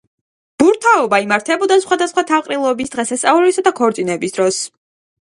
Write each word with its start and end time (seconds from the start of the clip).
ბურთაობა 0.63 1.19
იმართებოდა 1.25 1.79
სხვადასხვა 1.85 2.25
თავყრილობის, 2.33 2.93
დღესასწაულისა 2.99 3.69
და 3.71 3.79
ქორწილის 3.85 4.39
დროს. 4.41 4.65